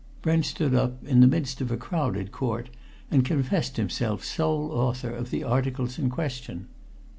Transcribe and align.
Brent 0.23 0.45
stood 0.45 0.73
up, 0.73 1.03
in 1.03 1.19
the 1.21 1.27
midst 1.27 1.61
of 1.61 1.69
a 1.71 1.77
crowded 1.77 2.31
court, 2.31 2.71
and 3.11 3.23
confessed 3.23 3.77
himself 3.77 4.23
sole 4.25 4.71
author 4.71 5.11
of 5.11 5.29
the 5.29 5.43
articles 5.43 5.99
in 5.99 6.09
question. 6.09 6.65